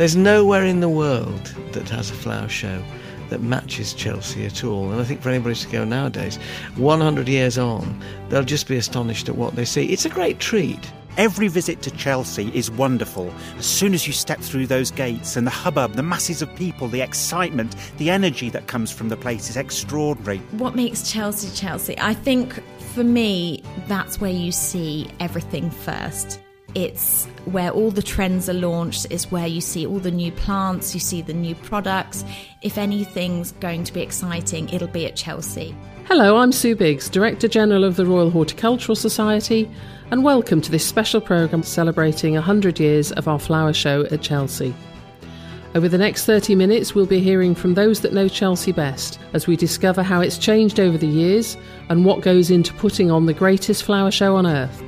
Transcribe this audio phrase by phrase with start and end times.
[0.00, 2.82] There's nowhere in the world that has a flower show
[3.28, 4.90] that matches Chelsea at all.
[4.90, 6.38] And I think for anybody to go nowadays,
[6.76, 9.92] 100 years on, they'll just be astonished at what they see.
[9.92, 10.90] It's a great treat.
[11.18, 13.30] Every visit to Chelsea is wonderful.
[13.58, 16.88] As soon as you step through those gates and the hubbub, the masses of people,
[16.88, 20.38] the excitement, the energy that comes from the place is extraordinary.
[20.52, 21.94] What makes Chelsea Chelsea?
[21.98, 22.54] I think
[22.94, 26.40] for me, that's where you see everything first.
[26.74, 30.94] It's where all the trends are launched, it's where you see all the new plants,
[30.94, 32.24] you see the new products.
[32.62, 35.74] If anything's going to be exciting, it'll be at Chelsea.
[36.04, 39.68] Hello, I'm Sue Biggs, Director General of the Royal Horticultural Society,
[40.12, 44.72] and welcome to this special programme celebrating 100 years of our flower show at Chelsea.
[45.74, 49.48] Over the next 30 minutes, we'll be hearing from those that know Chelsea best as
[49.48, 51.56] we discover how it's changed over the years
[51.88, 54.82] and what goes into putting on the greatest flower show on earth.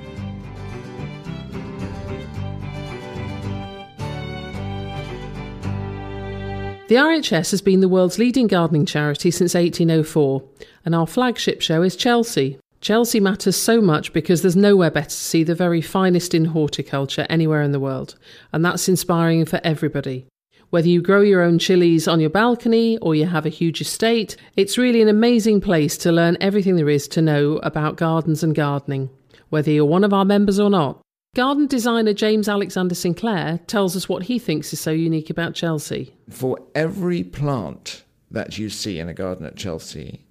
[6.93, 10.43] The RHS has been the world's leading gardening charity since 1804,
[10.85, 12.59] and our flagship show is Chelsea.
[12.83, 17.27] Chelsea matters so much because there's nowhere better to see the very finest in horticulture
[17.31, 18.17] anywhere in the world,
[18.53, 20.27] and that's inspiring for everybody.
[20.69, 24.37] Whether you grow your own chilies on your balcony or you have a huge estate,
[24.57, 28.55] it's really an amazing place to learn everything there is to know about gardens and
[28.55, 29.09] gardening,
[29.49, 31.01] whether you're one of our members or not.
[31.35, 36.15] Garden designer James Alexander Sinclair tells us what he thinks is so unique about Chelsea.
[36.29, 40.27] For every plant that you see in a garden at Chelsea,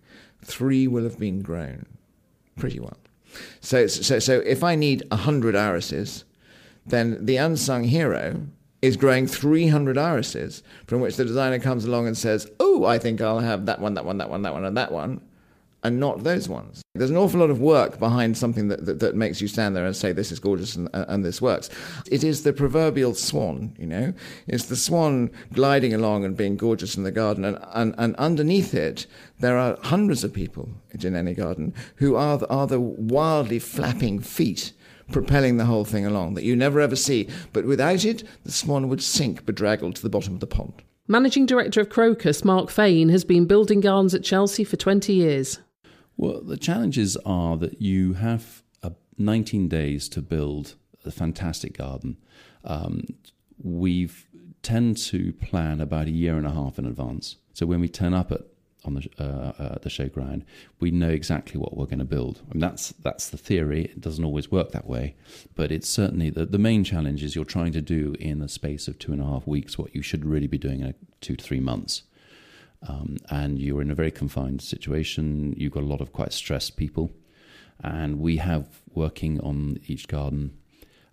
[0.46, 1.88] three will have been grown
[2.56, 3.00] pretty well.
[3.62, 6.24] So, so, so if I need 100 irises,
[6.86, 8.40] then the unsung hero
[8.84, 13.22] is growing 300 irises, from which the designer comes along and says, Oh, I think
[13.22, 15.22] I'll have that one, that one, that one, that one, and that one
[15.84, 16.82] and not those ones.
[16.94, 19.86] There's an awful lot of work behind something that, that, that makes you stand there
[19.86, 21.70] and say, this is gorgeous and, and, this works.
[22.12, 24.14] It is the proverbial swan, you know?
[24.48, 27.46] It's the swan gliding along and being gorgeous in the garden.
[27.46, 29.08] And, and, and underneath it,
[29.40, 34.20] there are hundreds of people in any garden who are the, are the wildly flapping
[34.20, 34.74] feet
[35.12, 37.28] propelling the whole thing along that you never ever see.
[37.52, 40.84] But without it, the swan would sink bedraggled to the bottom of the pond.
[41.08, 45.60] Managing Director of Crocus, Mark Fane, has been building gardens at Chelsea for 20 years.
[46.22, 52.18] Well, the challenges are that you have uh, 19 days to build a fantastic garden.
[52.64, 53.06] Um,
[53.58, 54.08] we
[54.62, 57.38] tend to plan about a year and a half in advance.
[57.54, 58.42] So when we turn up at
[58.84, 60.44] on the uh, uh, the showground,
[60.80, 62.42] we know exactly what we're going to build.
[62.52, 63.86] I mean, that's that's the theory.
[63.86, 65.16] It doesn't always work that way,
[65.56, 68.88] but it's certainly the the main challenge is you're trying to do in the space
[68.88, 71.36] of two and a half weeks what you should really be doing in a two
[71.36, 72.04] to three months
[72.88, 75.54] um, and you're in a very confined situation.
[75.58, 77.12] You've got a lot of quite stressed people,
[77.84, 80.58] and we have working on each garden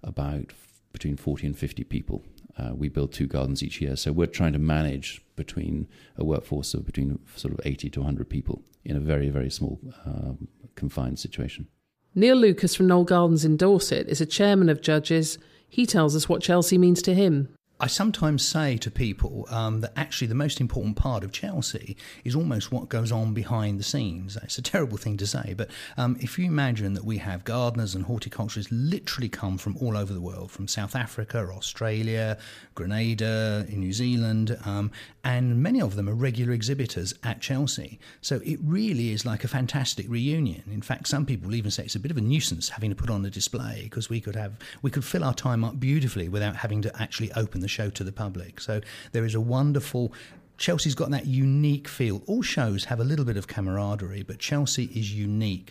[0.02, 0.52] about
[0.92, 2.24] between 40 and 50 people.
[2.56, 5.86] Uh, we build two gardens each year, so we're trying to manage between
[6.16, 9.78] a workforce of between sort of 80 to 100 people in a very, very small,
[10.04, 10.32] uh,
[10.74, 11.68] confined situation.
[12.14, 15.38] Neil Lucas from Knoll Gardens in Dorset is a chairman of judges.
[15.68, 17.54] He tells us what Chelsea means to him.
[17.80, 22.34] I sometimes say to people um, that actually the most important part of Chelsea is
[22.34, 24.36] almost what goes on behind the scenes.
[24.42, 27.94] It's a terrible thing to say, but um, if you imagine that we have gardeners
[27.94, 32.36] and horticulturists literally come from all over the world, from South Africa, Australia,
[32.74, 34.90] Grenada, New Zealand, um,
[35.22, 38.00] and many of them are regular exhibitors at Chelsea.
[38.20, 40.64] So it really is like a fantastic reunion.
[40.68, 43.08] In fact, some people even say it's a bit of a nuisance having to put
[43.08, 46.56] on a display because we could have we could fill our time up beautifully without
[46.56, 48.60] having to actually open the the show to the public.
[48.60, 48.80] So
[49.12, 50.12] there is a wonderful
[50.56, 52.22] Chelsea's got that unique feel.
[52.26, 55.70] All shows have a little bit of camaraderie, but Chelsea is unique.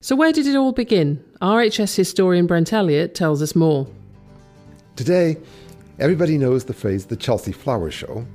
[0.00, 1.22] So, where did it all begin?
[1.42, 3.86] RHS historian Brent Elliott tells us more.
[4.96, 5.36] Today,
[5.98, 8.26] everybody knows the phrase the Chelsea Flower Show,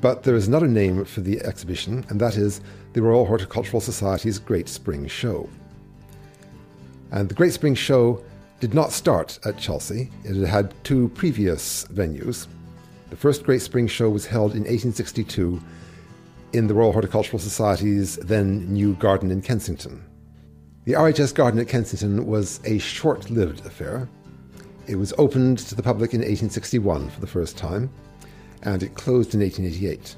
[0.00, 2.60] but there is another name for the exhibition, and that is
[2.92, 5.48] the Royal Horticultural Society's Great Spring Show.
[7.10, 8.22] And the Great Spring Show
[8.60, 10.10] did not start at Chelsea.
[10.24, 12.46] It had had two previous venues.
[13.10, 15.60] The first Great Spring Show was held in 1862
[16.52, 20.04] in the Royal Horticultural Society's then new garden in Kensington.
[20.84, 24.08] The RHS garden at Kensington was a short lived affair.
[24.86, 27.90] It was opened to the public in 1861 for the first time,
[28.62, 30.16] and it closed in 1888.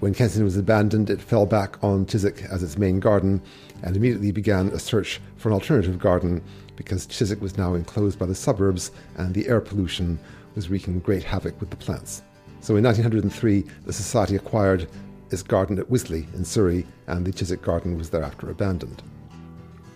[0.00, 3.42] When Kensington was abandoned, it fell back on Chiswick as its main garden
[3.82, 6.42] and immediately began a search for an alternative garden
[6.76, 10.18] because Chiswick was now enclosed by the suburbs and the air pollution
[10.54, 12.22] was wreaking great havoc with the plants.
[12.60, 14.88] So in 1903, the Society acquired
[15.30, 19.02] its garden at Wisley in Surrey, and the Chiswick garden was thereafter abandoned.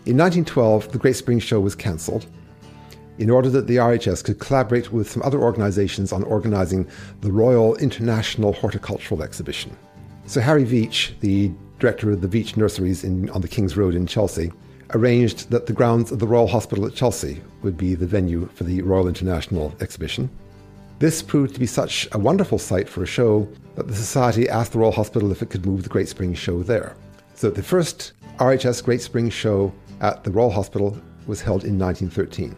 [0.05, 2.27] In 1912, the Great Spring Show was cancelled,
[3.19, 6.89] in order that the RHS could collaborate with some other organisations on organising
[7.21, 9.77] the Royal International Horticultural Exhibition.
[10.27, 14.07] So Harry Veitch, the director of the Veitch Nurseries in, on the King's Road in
[14.07, 14.53] Chelsea,
[14.95, 18.65] arranged that the grounds of the Royal Hospital at Chelsea would be the venue for
[18.65, 20.31] the Royal International Exhibition.
[20.99, 24.73] This proved to be such a wonderful site for a show that the Society asked
[24.73, 26.97] the Royal Hospital if it could move the Great Spring Show there.
[27.35, 30.97] So the first RHS Great Spring Show at the Royal Hospital
[31.27, 32.57] was held in 1913.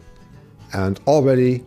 [0.73, 1.65] And already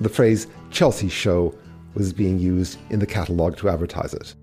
[0.00, 1.54] the phrase Chelsea Show
[1.94, 4.34] was being used in the catalogue to advertise it.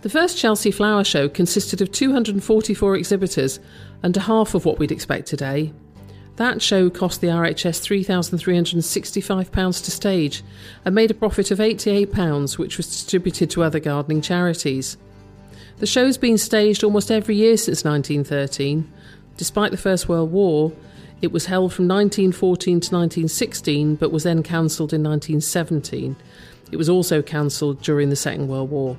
[0.00, 3.58] The first Chelsea Flower Show consisted of 244 exhibitors
[4.00, 5.72] and half of what we'd expect today.
[6.36, 10.44] That show cost the RHS £3,365 to stage
[10.84, 14.96] and made a profit of £88, which was distributed to other gardening charities.
[15.78, 18.88] The show's been staged almost every year since 1913.
[19.36, 20.70] Despite the First World War,
[21.20, 26.14] it was held from 1914 to 1916 but was then cancelled in 1917.
[26.70, 28.96] It was also cancelled during the Second World War.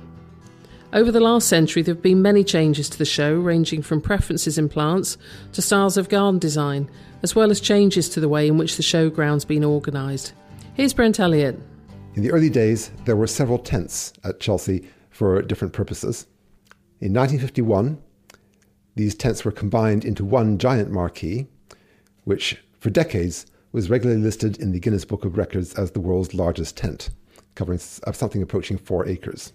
[0.92, 4.58] Over the last century, there have been many changes to the show, ranging from preferences
[4.58, 5.16] in plants
[5.52, 6.90] to styles of garden design,
[7.22, 10.32] as well as changes to the way in which the showground's been organised.
[10.74, 11.56] Here's Brent Elliott.
[12.16, 16.26] In the early days, there were several tents at Chelsea for different purposes.
[17.00, 17.96] In 1951,
[18.96, 21.46] these tents were combined into one giant marquee,
[22.24, 26.34] which for decades was regularly listed in the Guinness Book of Records as the world's
[26.34, 27.10] largest tent,
[27.54, 29.52] covering uh, something approaching four acres.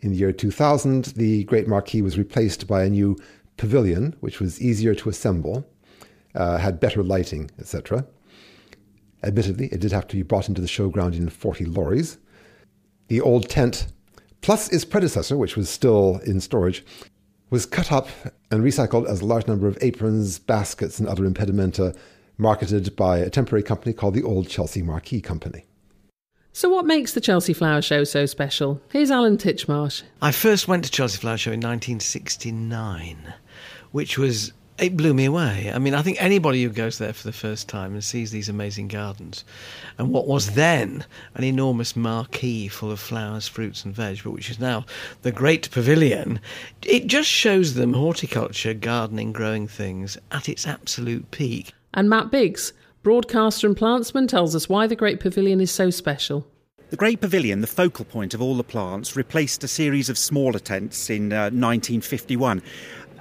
[0.00, 3.16] In the year 2000, the Great Marquee was replaced by a new
[3.56, 5.66] pavilion, which was easier to assemble
[6.34, 8.06] uh, had better lighting, etc.
[9.22, 12.18] Admittedly, it did have to be brought into the showground in 40 lorries.
[13.08, 13.86] The old tent,
[14.40, 16.84] plus its predecessor, which was still in storage,
[17.50, 18.08] was cut up
[18.50, 21.96] and recycled as a large number of aprons, baskets, and other impedimenta
[22.36, 25.66] marketed by a temporary company called the Old Chelsea Marquee Company.
[26.56, 28.80] So, what makes the Chelsea Flower Show so special?
[28.92, 30.04] Here's Alan Titchmarsh.
[30.22, 33.34] I first went to Chelsea Flower Show in 1969,
[33.90, 35.72] which was it blew me away.
[35.74, 38.48] I mean, I think anybody who goes there for the first time and sees these
[38.48, 39.44] amazing gardens,
[39.98, 41.04] and what was then
[41.34, 44.86] an enormous marquee full of flowers, fruits, and veg, but which is now
[45.22, 46.38] the Great Pavilion,
[46.82, 51.74] it just shows them horticulture, gardening, growing things at its absolute peak.
[51.92, 52.72] And Matt Biggs,
[53.04, 56.44] broadcaster and plantsman, tells us why the Great Pavilion is so special.
[56.90, 60.58] The Great Pavilion, the focal point of all the plants, replaced a series of smaller
[60.58, 62.62] tents in uh, 1951.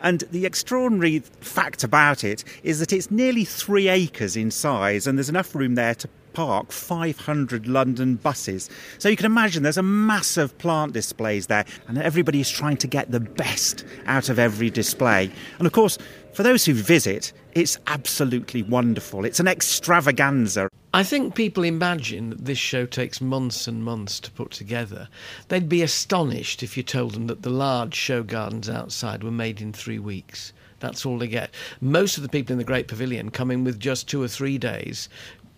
[0.01, 5.17] And the extraordinary fact about it is that it's nearly three acres in size, and
[5.17, 8.69] there's enough room there to park 500 London buses.
[8.97, 12.87] So you can imagine there's a massive plant displays there, and everybody is trying to
[12.87, 15.31] get the best out of every display.
[15.57, 15.97] And of course,
[16.33, 19.25] for those who visit, it's absolutely wonderful.
[19.25, 20.67] It's an extravaganza.
[20.93, 25.07] I think people imagine that this show takes months and months to put together.
[25.47, 29.61] They'd be astonished if you told them that the large show gardens outside were made
[29.61, 30.53] in three weeks.
[30.79, 31.49] That's all they get.
[31.81, 34.57] Most of the people in the Great Pavilion come in with just two or three
[34.57, 35.07] days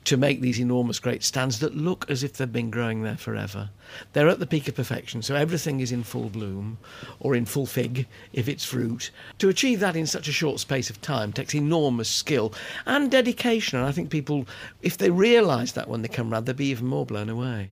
[0.05, 3.69] to make these enormous great stands that look as if they've been growing there forever.
[4.13, 6.77] They're at the peak of perfection, so everything is in full bloom
[7.19, 9.11] or in full fig if it's fruit.
[9.39, 12.53] To achieve that in such a short space of time takes enormous skill
[12.85, 14.47] and dedication, and I think people,
[14.81, 17.71] if they realise that when they come round, they'll be even more blown away.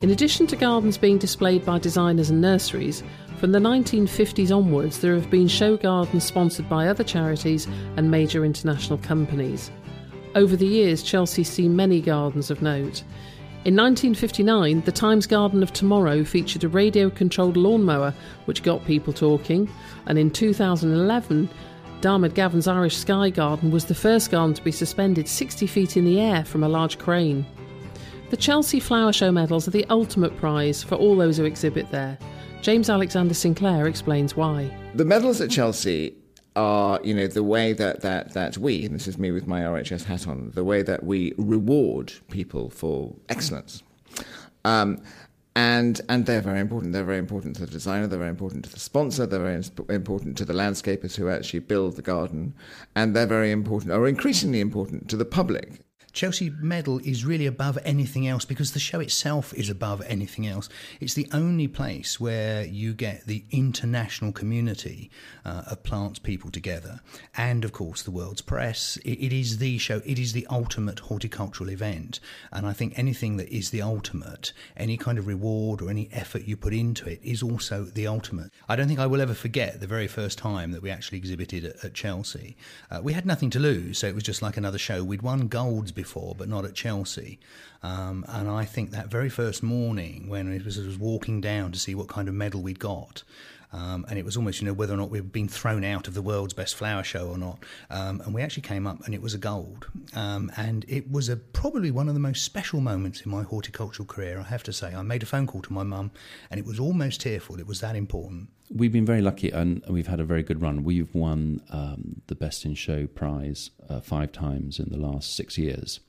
[0.00, 3.02] In addition to gardens being displayed by designers and nurseries,
[3.38, 8.44] from the 1950s onwards there have been show gardens sponsored by other charities and major
[8.44, 9.72] international companies.
[10.34, 13.02] Over the years, Chelsea's seen many gardens of note.
[13.64, 19.12] In 1959, the Times Garden of Tomorrow featured a radio controlled lawnmower which got people
[19.12, 19.68] talking,
[20.06, 21.48] and in 2011,
[22.00, 26.04] Diarmuid Gavin's Irish Sky Garden was the first garden to be suspended 60 feet in
[26.04, 27.44] the air from a large crane.
[28.30, 32.16] The Chelsea Flower Show medals are the ultimate prize for all those who exhibit there.
[32.62, 34.70] James Alexander Sinclair explains why.
[34.94, 36.14] The medals at Chelsea
[36.58, 39.60] are, you know, the way that, that, that we, and this is me with my
[39.60, 43.84] RHS hat on, the way that we reward people for excellence.
[44.64, 45.00] Um,
[45.54, 46.92] and and they're very important.
[46.92, 48.06] They're very important to the designer.
[48.06, 49.26] They're very important to the sponsor.
[49.26, 52.54] They're very important to the landscapers who actually build the garden,
[52.94, 55.80] and they're very important, or increasingly important, to the public.
[56.18, 60.68] Chelsea Medal is really above anything else because the show itself is above anything else.
[60.98, 65.12] It's the only place where you get the international community
[65.44, 66.98] uh, of plants people together,
[67.36, 68.96] and of course the world's press.
[69.04, 70.02] It, it is the show.
[70.04, 72.18] It is the ultimate horticultural event,
[72.50, 76.42] and I think anything that is the ultimate, any kind of reward or any effort
[76.42, 78.50] you put into it, is also the ultimate.
[78.68, 81.64] I don't think I will ever forget the very first time that we actually exhibited
[81.64, 82.56] at, at Chelsea.
[82.90, 85.04] Uh, we had nothing to lose, so it was just like another show.
[85.04, 87.38] We'd won golds before, but not at Chelsea.
[87.82, 91.72] Um, and I think that very first morning when it was, I was walking down
[91.72, 93.22] to see what kind of medal we'd got,
[93.72, 96.14] um, and it was almost, you know, whether or not we'd been thrown out of
[96.14, 97.62] the world's best flower show or not.
[97.90, 99.86] Um, and we actually came up and it was a gold.
[100.14, 104.06] Um, and it was a, probably one of the most special moments in my horticultural
[104.06, 104.94] career, I have to say.
[104.94, 106.12] I made a phone call to my mum
[106.50, 107.60] and it was almost tearful.
[107.60, 108.48] It was that important.
[108.70, 110.84] We've been very lucky and we've had a very good run.
[110.84, 115.56] We've won um, the Best in Show prize uh, five times in the last six
[115.56, 116.00] years.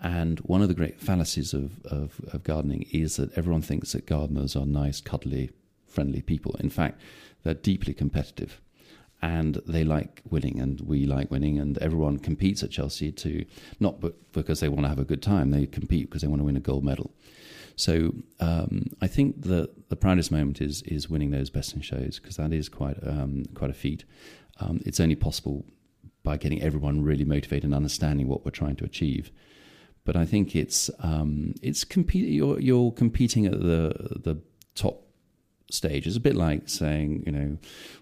[0.00, 4.06] And one of the great fallacies of, of, of, gardening is that everyone thinks that
[4.06, 5.50] gardeners are nice, cuddly,
[5.88, 6.54] friendly people.
[6.60, 7.00] In fact,
[7.42, 8.60] they're deeply competitive
[9.20, 13.44] and they like winning and we like winning and everyone competes at Chelsea to
[13.80, 14.00] not
[14.32, 16.56] because they want to have a good time they compete because they want to win
[16.56, 17.12] a gold medal
[17.78, 22.18] so um, I think the the proudest moment is is winning those best in shows
[22.18, 24.04] because that is quite um, quite a feat
[24.60, 25.64] um, it's only possible
[26.22, 29.30] by getting everyone really motivated and understanding what we're trying to achieve
[30.04, 34.40] but I think it's um, it's compete you're, you're competing at the the
[34.74, 35.08] top
[35.70, 36.06] stage.
[36.06, 37.58] It's a bit like saying, you know,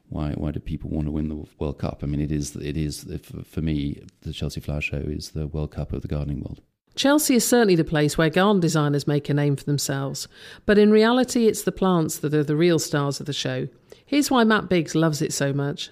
[0.08, 2.00] why why do people want to win the World Cup?
[2.02, 3.06] I mean, it is it is
[3.44, 6.60] for me the Chelsea Flower Show is the World Cup of the gardening world.
[6.96, 10.28] Chelsea is certainly the place where garden designers make a name for themselves,
[10.64, 13.68] but in reality, it's the plants that are the real stars of the show.
[14.06, 15.90] Here's why Matt Biggs loves it so much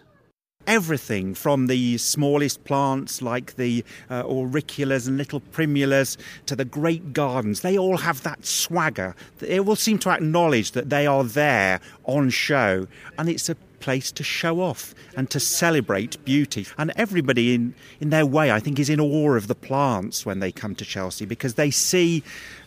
[0.66, 7.12] everything from the smallest plants like the uh, auriculas and little primulas to the great
[7.12, 7.60] gardens.
[7.60, 9.14] They all have that swagger.
[9.38, 12.86] They all seem to acknowledge that they are there on show
[13.18, 16.66] and it's a place to show off and to celebrate beauty.
[16.78, 20.40] And everybody in, in their way, I think, is in awe of the plants when
[20.40, 22.22] they come to Chelsea because they see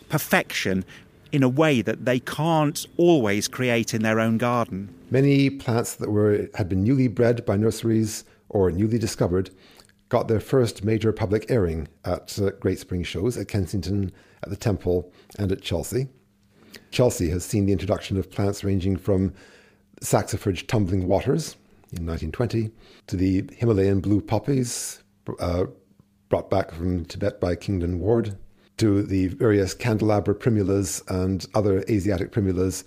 [0.08, 0.84] perfection
[1.32, 4.94] in a way that they can't always create in their own garden.
[5.10, 9.50] Many plants that were had been newly bred by nurseries or newly discovered
[10.08, 14.12] got their first major public airing at uh, Great Spring shows at Kensington,
[14.44, 16.06] at the Temple, and at Chelsea.
[16.92, 19.34] Chelsea has seen the introduction of plants ranging from
[20.00, 21.56] Saxifrage tumbling waters
[21.92, 22.70] in 1920
[23.06, 25.02] to the Himalayan blue poppies
[25.40, 25.64] uh,
[26.28, 28.36] brought back from Tibet by Kingdon Ward
[28.76, 32.84] to the various candelabra primulas and other Asiatic primulas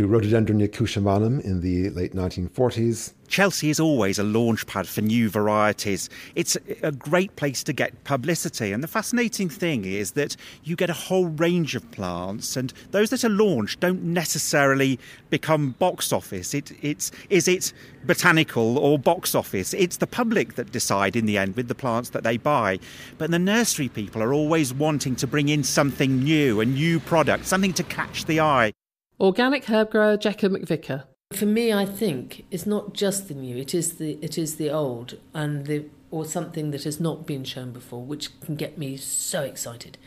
[0.00, 3.12] to Rhododendron yakushimanum in the late 1940s.
[3.28, 6.08] Chelsea is always a launchpad for new varieties.
[6.34, 8.72] It's a great place to get publicity.
[8.72, 13.10] And the fascinating thing is that you get a whole range of plants, and those
[13.10, 16.54] that are launched don't necessarily become box office.
[16.54, 17.72] It, it's, is it
[18.04, 19.74] botanical or box office?
[19.74, 22.78] It's the public that decide in the end with the plants that they buy.
[23.18, 27.44] But the nursery people are always wanting to bring in something new, a new product,
[27.44, 28.72] something to catch the eye.
[29.20, 31.04] Organic herb grower Jekka McVicar.
[31.34, 34.70] For me, I think it's not just the new; it is the it is the
[34.70, 38.96] old and the or something that has not been shown before, which can get me
[38.96, 39.98] so excited.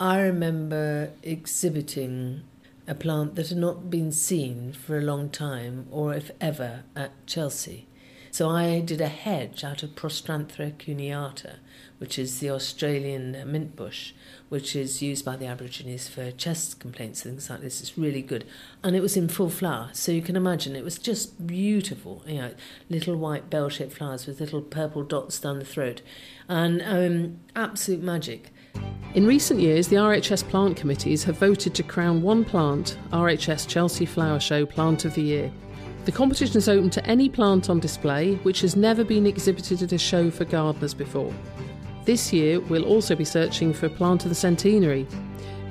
[0.00, 2.42] I remember exhibiting
[2.88, 7.12] a plant that had not been seen for a long time, or if ever, at
[7.24, 7.86] Chelsea.
[8.32, 11.58] So I did a hedge out of Prostanthera cuneata,
[11.98, 14.12] which is the Australian mint bush,
[14.48, 17.80] which is used by the Aborigines for chest complaints and things like this.
[17.80, 18.44] It's really good.
[18.82, 22.22] And it was in full flower, so you can imagine it was just beautiful.
[22.26, 22.54] You know,
[22.90, 26.02] little white bell shaped flowers with little purple dots down the throat.
[26.48, 28.52] And um, absolute magic.
[29.14, 34.04] In recent years, the RHS plant committees have voted to crown one plant, RHS Chelsea
[34.04, 35.50] Flower Show Plant of the Year.
[36.04, 39.92] The competition is open to any plant on display which has never been exhibited at
[39.92, 41.32] a show for gardeners before.
[42.06, 45.08] This year, we'll also be searching for a plant of the centenary.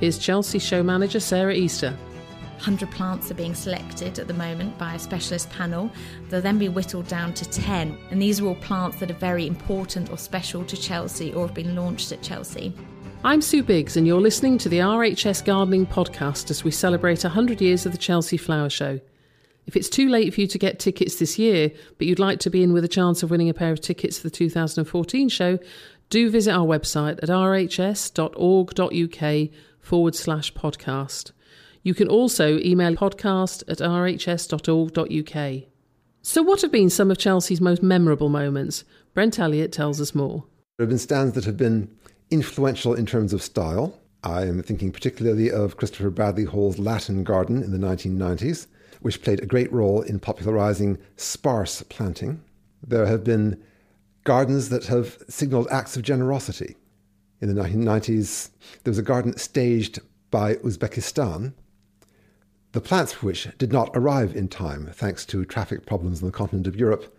[0.02, 1.98] Here's Chelsea show manager Sarah Easter.
[2.56, 5.90] 100 plants are being selected at the moment by a specialist panel.
[6.30, 9.48] They'll then be whittled down to 10, and these are all plants that are very
[9.48, 12.74] important or special to Chelsea or have been launched at Chelsea.
[13.24, 17.62] I'm Sue Biggs, and you're listening to the RHS Gardening Podcast as we celebrate 100
[17.62, 19.00] years of the Chelsea Flower Show.
[19.68, 22.50] If it's too late for you to get tickets this year, but you'd like to
[22.50, 25.58] be in with a chance of winning a pair of tickets for the 2014 show,
[26.10, 28.20] do visit our website at rhs.org.uk
[29.80, 31.32] forward slash podcast.
[31.84, 35.64] You can also email podcast at rhs.org.uk.
[36.22, 38.84] So, what have been some of Chelsea's most memorable moments?
[39.14, 40.46] Brent Elliott tells us more.
[40.78, 41.96] There have been stands that have been
[42.32, 44.00] influential in terms of style.
[44.24, 48.66] I am thinking particularly of Christopher Bradley-Hole's Latin Garden in the 1990s,
[49.02, 52.42] which played a great role in popularizing sparse planting.
[52.82, 53.62] There have been
[54.26, 56.76] gardens that have signaled acts of generosity.
[57.40, 58.50] In the 1990s,
[58.84, 60.00] there was a garden staged
[60.32, 61.54] by Uzbekistan,
[62.74, 66.32] the plants for which did not arrive in time thanks to traffic problems on the
[66.32, 67.18] continent of Europe.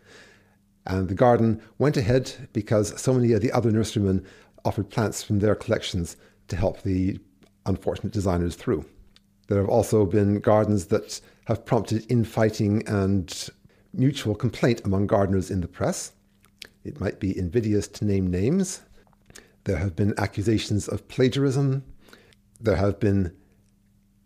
[0.84, 4.26] And the garden went ahead because so many of the other nurserymen
[4.64, 6.16] offered plants from their collections
[6.48, 7.18] to help the
[7.64, 8.84] unfortunate designers through.
[9.48, 13.48] There have also been gardens that have prompted infighting and
[13.94, 16.12] mutual complaint among gardeners in the press.
[16.86, 18.82] It might be invidious to name names.
[19.64, 21.82] There have been accusations of plagiarism.
[22.60, 23.36] There have been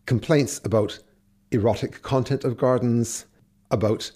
[0.05, 0.99] complaints about
[1.51, 3.25] erotic content of gardens,
[3.71, 4.13] about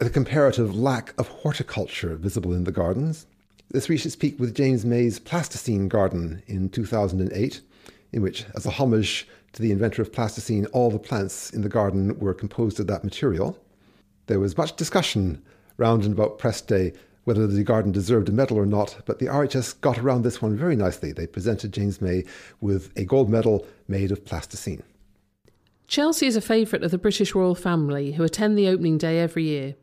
[0.00, 3.26] the comparative lack of horticulture visible in the gardens.
[3.70, 7.60] This reached its peak with James May's Plasticine Garden in 2008,
[8.10, 11.68] in which, as a homage to the inventor of plasticine, all the plants in the
[11.68, 13.56] garden were composed of that material.
[14.26, 15.40] There was much discussion
[15.76, 19.26] round and about press day whether the garden deserved a medal or not, but the
[19.26, 21.12] RHS got around this one very nicely.
[21.12, 22.24] They presented James May
[22.60, 24.82] with a gold medal made of plasticine.
[25.86, 29.44] Chelsea is a favourite of the British royal family who attend the opening day every
[29.44, 29.74] year.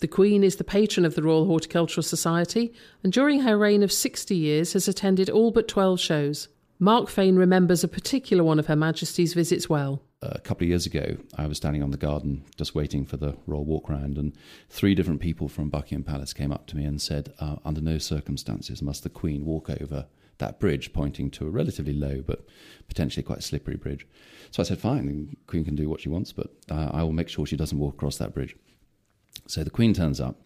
[0.00, 3.90] The Queen is the patron of the Royal Horticultural Society and during her reign of
[3.90, 6.48] 60 years has attended all but 12 shows.
[6.78, 10.02] Mark Fane remembers a particular one of Her Majesty's visits well.
[10.20, 13.36] A couple of years ago, I was standing on the garden just waiting for the
[13.46, 14.32] royal walk round, and
[14.68, 17.98] three different people from Buckingham Palace came up to me and said, uh, Under no
[17.98, 20.06] circumstances must the Queen walk over
[20.38, 22.44] that bridge, pointing to a relatively low but
[22.88, 24.08] potentially quite slippery bridge.
[24.50, 27.12] So I said, Fine, the Queen can do what she wants, but uh, I will
[27.12, 28.56] make sure she doesn't walk across that bridge.
[29.46, 30.40] So the Queen turns up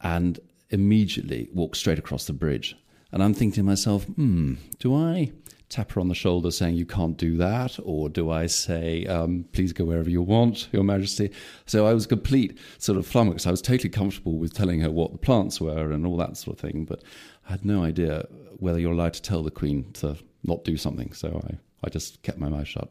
[0.00, 0.38] and
[0.70, 2.76] immediately walks straight across the bridge.
[3.12, 5.32] And I'm thinking to myself, hmm, do I
[5.68, 9.44] tap her on the shoulder saying you can't do that, or do I say um,
[9.52, 11.30] please go wherever you want, Your Majesty?
[11.66, 13.46] So I was complete sort of flummox.
[13.46, 16.56] I was totally comfortable with telling her what the plants were and all that sort
[16.56, 17.02] of thing, but
[17.48, 18.26] I had no idea
[18.58, 21.12] whether you're allowed to tell the Queen to not do something.
[21.12, 22.88] So I, I just kept my mouth shut.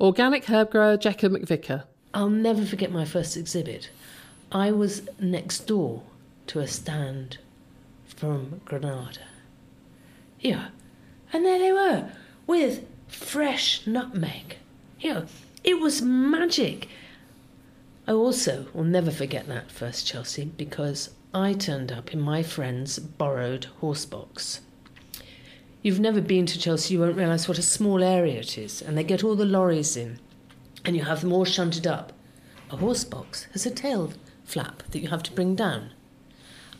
[0.00, 1.84] Organic herb grower Jekka McVicar.
[2.14, 3.90] I'll never forget my first exhibit.
[4.50, 6.02] I was next door
[6.48, 7.38] to a stand
[8.04, 9.20] from Grenada.
[10.42, 10.68] Yeah,
[11.32, 12.10] and there they were
[12.48, 14.56] with fresh nutmeg.
[15.02, 15.26] Know,
[15.62, 16.88] it was magic.
[18.08, 22.98] I also will never forget that first Chelsea because I turned up in my friend's
[22.98, 24.60] borrowed horse box.
[25.80, 28.98] You've never been to Chelsea, you won't realise what a small area it is, and
[28.98, 30.18] they get all the lorries in,
[30.84, 32.12] and you have them all shunted up.
[32.70, 34.12] A horse box has a tail
[34.44, 35.90] flap that you have to bring down.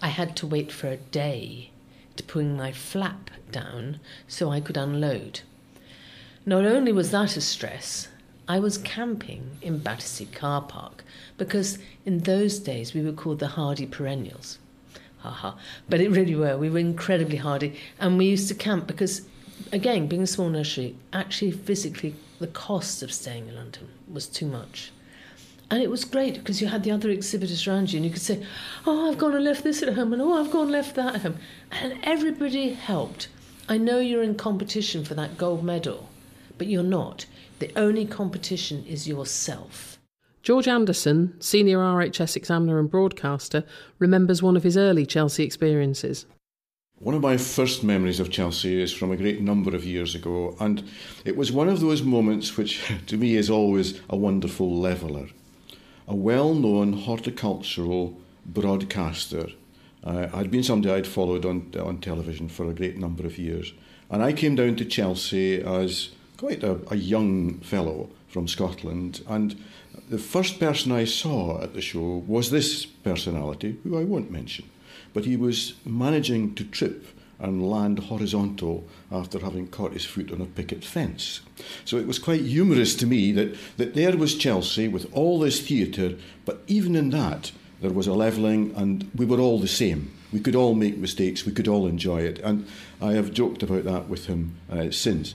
[0.01, 1.72] I had to wait for a day
[2.17, 5.41] to bring my flap down so I could unload.
[6.45, 8.09] Not only was that a stress,
[8.49, 11.05] I was camping in Battersea car park
[11.39, 14.59] because in those days we were called the hardy perennials.
[15.19, 15.55] Haha.
[15.89, 16.59] But it really were.
[16.59, 19.23] We were incredibly hardy and we used to camp because,
[19.73, 24.47] again, being a small nursery, actually physically the cost of staying in London was too
[24.47, 24.91] much.
[25.73, 28.21] And it was great because you had the other exhibitors around you and you could
[28.21, 28.45] say,
[28.85, 31.15] Oh, I've gone and left this at home, and oh, I've gone and left that
[31.15, 31.39] at home.
[31.71, 33.29] And everybody helped.
[33.71, 36.11] I know you're in competition for that gold medal,
[36.59, 37.25] but you're not.
[37.59, 39.99] The only competition is yourself.
[40.43, 43.65] George Anderson, senior RHS examiner and broadcaster,
[43.99, 46.27] remembers one of his early Chelsea experiences.
[46.99, 50.55] One of my first memories of Chelsea is from a great number of years ago,
[50.61, 50.87] and
[51.25, 55.29] it was one of those moments which, to me, is always a wonderful leveller
[56.13, 59.47] a well known horticultural broadcaster.
[60.05, 63.73] Uh, I'd been somebody I'd followed on, on television for a great number of years.
[64.11, 69.25] And I came down to Chelsea as quite a, a young fellow from Scotland.
[69.27, 69.57] And
[70.11, 74.69] the first person I saw at the show was this personality, who I won't mention.
[75.15, 77.07] But he was managing to trip
[77.43, 81.41] and land horizontal after having caught his foot on a picket fence.
[81.85, 85.61] So it was quite humorous to me that, that there was Chelsea with all this
[85.61, 87.51] theatre, but even in that,
[87.81, 90.13] there was a levelling and we were all the same.
[90.33, 92.39] We could all make mistakes, we could all enjoy it.
[92.39, 92.67] And
[93.01, 95.35] I have joked about that with him uh, since.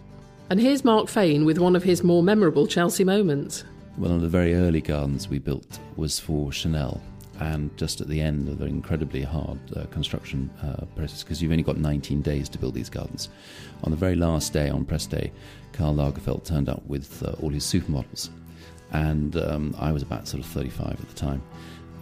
[0.49, 3.65] And here's Mark Fane with one of his more memorable Chelsea moments.
[3.97, 7.01] One of the very early gardens we built was for Chanel
[7.39, 11.51] and just at the end of an incredibly hard uh, construction uh, process because you've
[11.51, 13.29] only got 19 days to build these gardens.
[13.83, 15.31] On the very last day, on press day,
[15.73, 18.29] Karl Lagerfeld turned up with uh, all his supermodels,
[18.91, 21.41] and um, I was about sort of 35 at the time,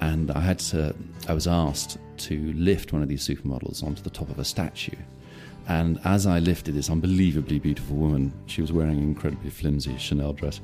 [0.01, 0.95] and I had to,
[1.27, 4.95] I was asked to lift one of these supermodels onto the top of a statue
[5.67, 10.33] And as I lifted this unbelievably beautiful woman, she was wearing an incredibly flimsy Chanel
[10.33, 10.61] dress,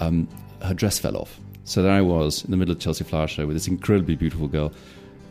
[0.00, 0.28] um,
[0.62, 1.40] her dress fell off.
[1.66, 4.46] So there I was in the middle of Chelsea Flower Show with this incredibly beautiful
[4.46, 4.72] girl,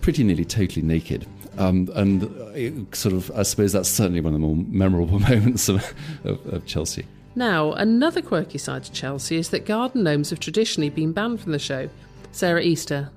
[0.01, 1.25] pretty nearly totally naked.
[1.57, 5.69] Um, and it sort of, I suppose that's certainly one of the more memorable moments
[5.69, 5.93] of,
[6.25, 7.05] of, of Chelsea.
[7.35, 11.53] Now, another quirky side to Chelsea is that garden gnomes have traditionally been banned from
[11.53, 11.89] the show.
[12.33, 13.11] Sarah Easter.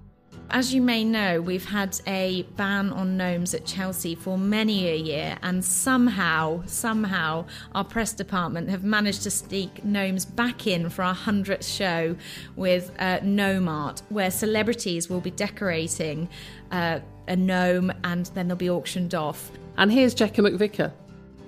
[0.50, 4.96] As you may know, we've had a ban on gnomes at Chelsea for many a
[4.96, 11.02] year, and somehow, somehow, our press department have managed to sneak gnomes back in for
[11.02, 12.16] our 100th show
[12.56, 16.30] with uh, Gnome Art, where celebrities will be decorating
[16.72, 19.50] uh, a gnome and then they'll be auctioned off.
[19.76, 20.92] And here's Jekka McVicar.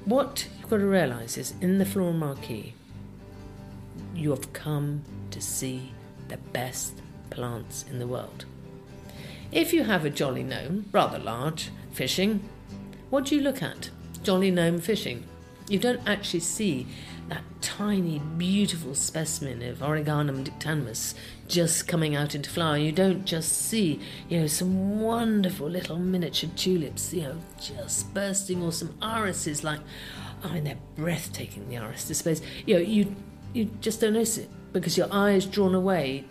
[0.05, 2.75] What you've got to realise is in the floral marquee,
[4.15, 5.91] you have come to see
[6.29, 8.45] the best plants in the world.
[9.53, 12.49] If you have a jolly gnome, rather large, fishing,
[13.11, 13.91] what do you look at?
[14.23, 15.25] Jolly gnome fishing.
[15.69, 16.87] You don't actually see
[17.29, 21.15] that tiny, beautiful specimen of Origanum dictamnus
[21.49, 22.77] just coming out into flower.
[22.77, 28.63] You don't just see, you know, some wonderful little miniature tulips, you know, just bursting,
[28.63, 29.81] or some irises like,
[30.45, 32.41] I mean, they're breathtaking, the iris displays.
[32.67, 33.17] You know, you,
[33.53, 36.25] you just don't notice it because your eye is drawn away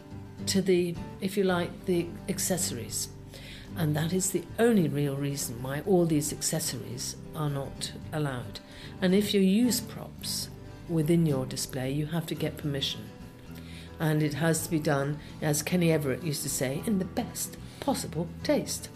[0.47, 3.09] to the, if you like, the accessories.
[3.75, 8.59] And that is the only real reason why all these accessories are not allowed.
[9.01, 10.49] And if you use props
[10.89, 13.01] within your display, you have to get permission.
[13.99, 17.57] And it has to be done, as Kenny Everett used to say, in the best
[17.79, 18.89] possible taste.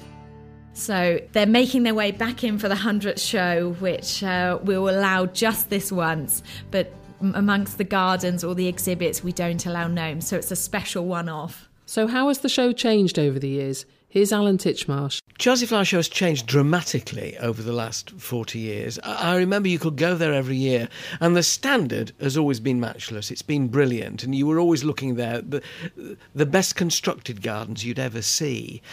[0.74, 5.28] So they're making their way back in for the 100th show, which uh, will allow
[5.28, 6.42] just this once.
[6.72, 6.92] But
[7.24, 10.28] amongst the gardens or the exhibits, we don't allow gnomes.
[10.28, 11.70] So it's a special one off.
[11.86, 13.86] So, how has the show changed over the years?
[14.14, 15.22] Here's Alan Titchmarsh.
[15.40, 19.00] Chelsea Flower Show has changed dramatically over the last 40 years.
[19.04, 20.88] I remember you could go there every year,
[21.20, 23.32] and the standard has always been matchless.
[23.32, 25.64] It's been brilliant, and you were always looking there, the,
[26.36, 28.84] the best constructed gardens you'd ever see.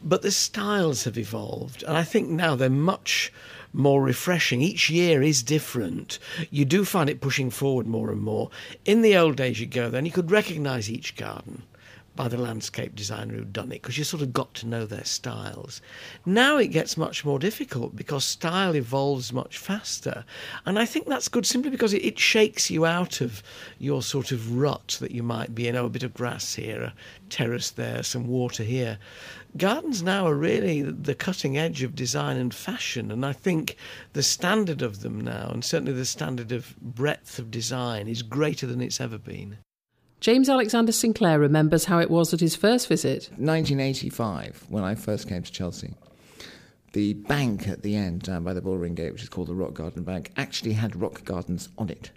[0.00, 3.32] But the styles have evolved, and I think now they're much
[3.72, 4.60] more refreshing.
[4.60, 6.18] Each year is different.
[6.50, 8.50] You do find it pushing forward more and more.
[8.84, 11.62] In the old days, you'd go there and you could recognise each garden
[12.18, 15.04] by the landscape designer who'd done it because you sort of got to know their
[15.04, 15.80] styles.
[16.26, 20.24] Now it gets much more difficult because style evolves much faster.
[20.66, 23.40] And I think that's good simply because it, it shakes you out of
[23.78, 25.76] your sort of rut that you might be in.
[25.76, 26.94] Oh, a bit of grass here, a
[27.30, 28.98] terrace there, some water here.
[29.58, 33.76] Gardens now are really the cutting edge of design and fashion, and I think
[34.12, 38.68] the standard of them now, and certainly the standard of breadth of design, is greater
[38.68, 39.58] than it's ever been.
[40.20, 43.30] James Alexander Sinclair remembers how it was at his first visit.
[43.36, 45.94] 1985, when I first came to Chelsea.
[46.92, 49.74] The bank at the end, down by the Bullring Gate, which is called the Rock
[49.74, 52.12] Garden Bank, actually had rock gardens on it.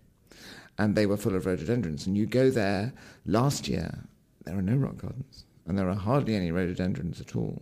[0.78, 2.06] And they were full of rhododendrons.
[2.06, 2.94] And you go there
[3.26, 4.04] last year,
[4.46, 5.46] there are no rock gardens.
[5.68, 7.62] And there are hardly any rhododendrons at all.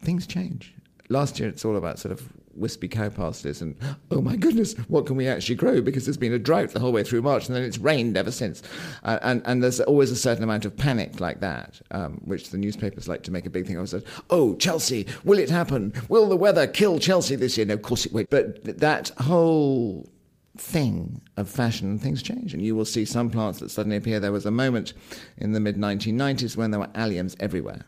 [0.00, 0.74] Things change.
[1.08, 3.76] Last year, it's all about sort of wispy cow pastures and
[4.10, 5.80] oh my goodness what can we actually grow?
[5.80, 8.30] Because there's been a drought the whole way through march and then it's rained ever
[8.30, 8.62] since.
[9.02, 12.58] Uh, and, and there's always a certain amount of panic like that um, which the
[12.58, 14.04] newspapers like to make a big thing of.
[14.30, 15.92] Oh chelsea will it happen?
[16.08, 17.66] Will the weather kill chelsea this year?
[17.66, 18.30] No of course it won't.
[18.30, 20.08] But that whole
[20.56, 24.20] thing of fashion and things change and you will see some plants that suddenly appear
[24.20, 24.92] there was a moment
[25.36, 27.84] in the mid 1990s when there were alliums everywhere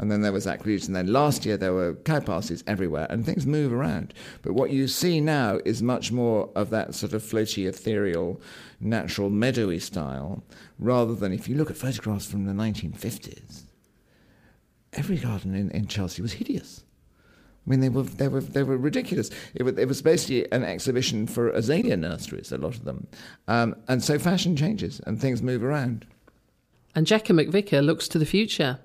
[0.00, 3.46] and then there was Acrius, and then last year there were cowpasses everywhere, and things
[3.46, 4.14] move around.
[4.40, 8.40] But what you see now is much more of that sort of floaty, ethereal,
[8.80, 10.42] natural, meadowy style,
[10.78, 13.64] rather than if you look at photographs from the 1950s,
[14.94, 16.82] every garden in, in Chelsea was hideous.
[17.66, 19.30] I mean, they were they were they were ridiculous.
[19.54, 23.06] It was, it was basically an exhibition for azalea nurseries, a lot of them,
[23.48, 26.06] um, and so fashion changes and things move around.
[26.94, 28.80] And Jekka McVicar looks to the future.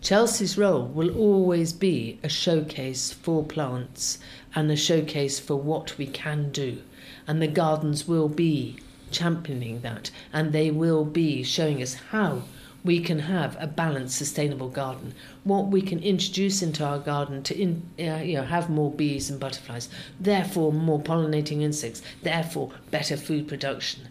[0.00, 4.18] Chelsea's role will always be a showcase for plants
[4.54, 6.78] and a showcase for what we can do.
[7.26, 8.78] And the gardens will be
[9.10, 12.42] championing that and they will be showing us how
[12.84, 15.14] we can have a balanced, sustainable garden.
[15.44, 19.30] What we can introduce into our garden to in, uh, you know, have more bees
[19.30, 19.88] and butterflies,
[20.18, 24.08] therefore more pollinating insects, therefore better food production.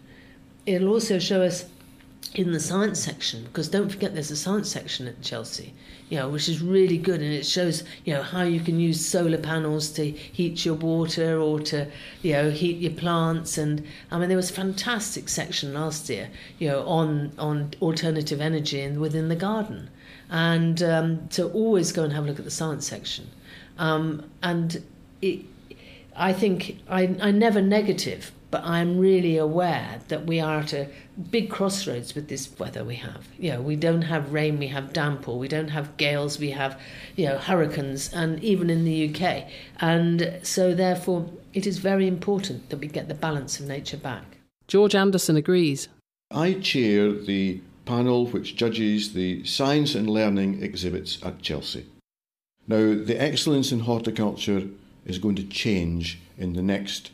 [0.66, 1.66] It'll also show us
[2.34, 5.74] in the science section because don't forget there's a science section at Chelsea
[6.10, 9.04] you know which is really good and it shows you know how you can use
[9.04, 11.86] solar panels to heat your water or to
[12.20, 13.56] you know heat your plants.
[13.56, 18.40] And I mean there was a fantastic section last year you know on on alternative
[18.40, 19.88] energy and within the garden.
[20.28, 23.30] And um, to always go and have a look at the science section.
[23.78, 24.84] Um, and
[25.22, 25.44] it
[26.16, 30.88] I think I, I never negative, but I'm really aware that we are at a
[31.30, 33.28] big crossroads with this weather we have.
[33.38, 36.80] You know, we don't have rain, we have downpour, we don't have gales, we have,
[37.16, 39.46] you know, hurricanes, and even in the UK.
[39.80, 44.38] And so, therefore, it is very important that we get the balance of nature back.
[44.66, 45.88] George Anderson agrees.
[46.30, 51.86] I chair the panel which judges the science and learning exhibits at Chelsea.
[52.68, 54.68] Now, the excellence in horticulture
[55.04, 57.10] is going to change in the next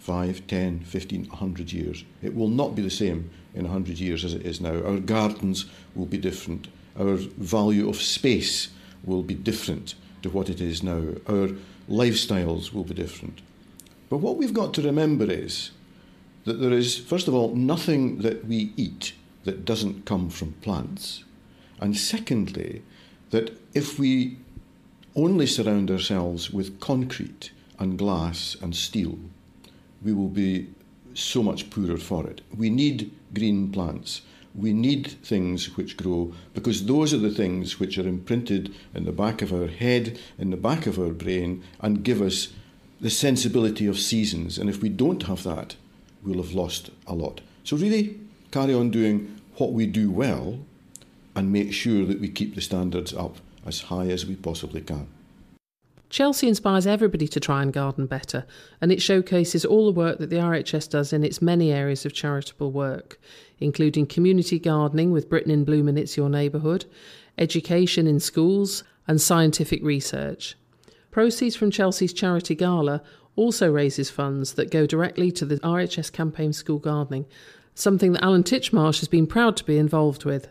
[0.00, 2.04] 5, 10, 15, 100 years.
[2.22, 4.82] It will not be the same in 100 years as it is now.
[4.82, 6.68] Our gardens will be different.
[6.98, 8.68] Our value of space
[9.04, 11.02] will be different to what it is now.
[11.28, 11.50] Our
[11.88, 13.42] lifestyles will be different.
[14.08, 15.70] But what we've got to remember is
[16.44, 19.12] that there is, first of all, nothing that we eat
[19.44, 21.24] that doesn't come from plants.
[21.78, 22.82] And secondly,
[23.30, 24.38] that if we
[25.14, 29.18] only surround ourselves with concrete and glass and steel,
[30.02, 30.68] we will be
[31.14, 32.40] so much poorer for it.
[32.56, 34.22] We need green plants.
[34.54, 39.12] We need things which grow because those are the things which are imprinted in the
[39.12, 42.48] back of our head, in the back of our brain, and give us
[43.00, 44.58] the sensibility of seasons.
[44.58, 45.76] And if we don't have that,
[46.22, 47.40] we'll have lost a lot.
[47.64, 48.18] So, really,
[48.50, 50.58] carry on doing what we do well
[51.36, 55.06] and make sure that we keep the standards up as high as we possibly can.
[56.10, 58.44] Chelsea inspires everybody to try and garden better,
[58.80, 62.12] and it showcases all the work that the RHS does in its many areas of
[62.12, 63.20] charitable work,
[63.60, 66.84] including community gardening with Britain in Bloom and It's Your Neighbourhood,
[67.38, 70.56] education in schools, and scientific research.
[71.12, 73.02] Proceeds from Chelsea's charity gala
[73.36, 77.26] also raises funds that go directly to the RHS campaign School Gardening,
[77.74, 80.48] something that Alan Titchmarsh has been proud to be involved with.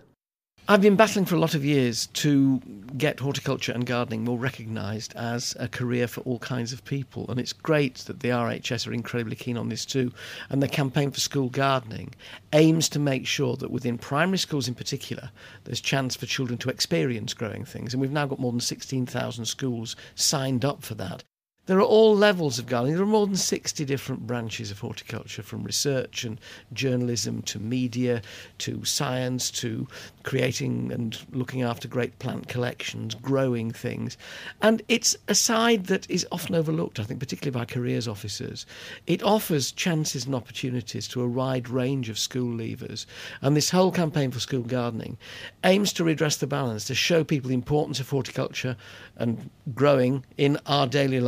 [0.71, 2.60] I've been battling for a lot of years to
[2.95, 7.25] get horticulture and gardening more recognised as a career for all kinds of people.
[7.27, 10.13] And it's great that the RHS are incredibly keen on this too.
[10.47, 12.13] And the campaign for school gardening
[12.53, 15.32] aims to make sure that within primary schools in particular,
[15.63, 17.95] there's chance for children to experience growing things.
[17.95, 21.23] And we've now got more than 16,000 schools signed up for that.
[21.69, 22.95] There are all levels of gardening.
[22.95, 26.41] There are more than 60 different branches of horticulture, from research and
[26.73, 28.23] journalism to media
[28.58, 29.88] to science to
[30.23, 34.17] creating and looking after great plant collections, growing things.
[34.63, 38.65] And it's a side that is often overlooked, I think, particularly by careers officers.
[39.05, 43.05] It offers chances and opportunities to a wide range of school leavers.
[43.43, 45.19] And this whole campaign for school gardening
[45.63, 48.75] aims to redress the balance, to show people the importance of horticulture
[49.17, 51.19] and growing in our daily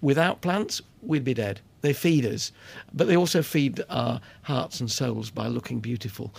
[0.00, 1.60] Without plants, we'd be dead.
[1.82, 2.52] They feed us,
[2.92, 6.34] but they also feed our hearts and souls by looking beautiful.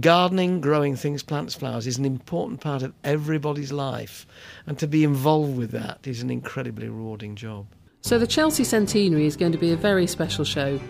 [0.00, 4.26] Gardening, growing things, plants, flowers is an important part of everybody's life,
[4.66, 7.66] and to be involved with that is an incredibly rewarding job.
[8.00, 10.80] So, the Chelsea Centenary is going to be a very special show.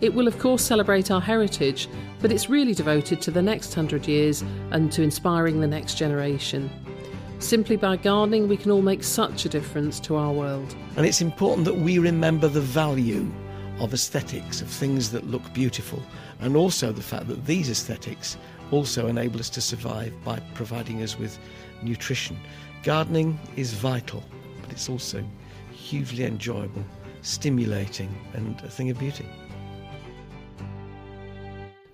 [0.00, 1.88] It will, of course, celebrate our heritage,
[2.20, 6.70] but it's really devoted to the next hundred years and to inspiring the next generation.
[7.42, 10.76] Simply by gardening, we can all make such a difference to our world.
[10.96, 13.28] And it's important that we remember the value
[13.80, 16.00] of aesthetics, of things that look beautiful,
[16.38, 18.36] and also the fact that these aesthetics
[18.70, 21.36] also enable us to survive by providing us with
[21.82, 22.38] nutrition.
[22.84, 24.22] Gardening is vital,
[24.60, 25.22] but it's also
[25.72, 26.84] hugely enjoyable,
[27.22, 29.26] stimulating, and a thing of beauty.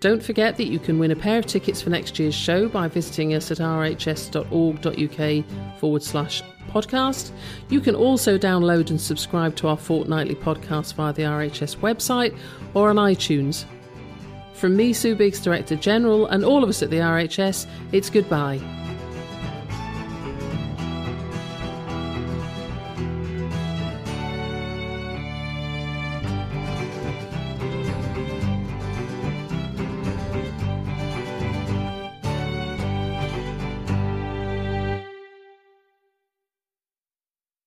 [0.01, 2.87] Don't forget that you can win a pair of tickets for next year's show by
[2.87, 4.19] visiting us at rhs.org.uk
[5.81, 7.33] forward slash podcast.
[7.69, 12.39] You can also download and subscribe to our fortnightly podcast via the RHS website
[12.75, 13.65] or on iTunes.
[14.55, 18.61] From me, Sue Biggs, Director General, and all of us at the RHS, it's goodbye.